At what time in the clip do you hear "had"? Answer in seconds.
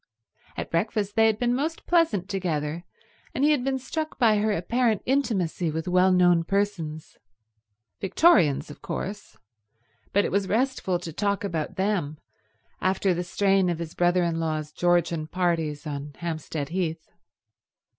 1.27-1.37, 3.51-3.63